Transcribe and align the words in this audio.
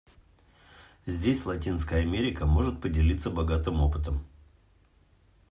Здесь 1.05 1.45
Латинская 1.45 1.97
Америка 2.01 2.47
может 2.47 2.81
поделиться 2.81 3.29
богатым 3.29 3.81
опытом. 3.81 4.25